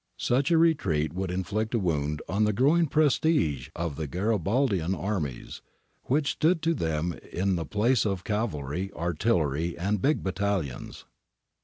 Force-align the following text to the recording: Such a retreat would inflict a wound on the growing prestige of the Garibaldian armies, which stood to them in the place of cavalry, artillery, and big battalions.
Such 0.17 0.49
a 0.49 0.57
retreat 0.57 1.13
would 1.13 1.29
inflict 1.29 1.75
a 1.75 1.79
wound 1.79 2.23
on 2.27 2.43
the 2.43 2.53
growing 2.53 2.87
prestige 2.87 3.69
of 3.75 3.97
the 3.97 4.07
Garibaldian 4.07 4.95
armies, 4.95 5.61
which 6.05 6.31
stood 6.31 6.63
to 6.63 6.73
them 6.73 7.13
in 7.31 7.55
the 7.55 7.65
place 7.67 8.03
of 8.03 8.23
cavalry, 8.23 8.91
artillery, 8.95 9.77
and 9.77 10.01
big 10.01 10.23
battalions. 10.23 11.05